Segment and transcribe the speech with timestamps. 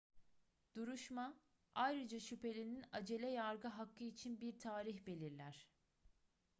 [0.75, 1.39] duruşma
[1.75, 5.67] ayrıca şüphelinin acele yargı hakkı için bir tarih belirler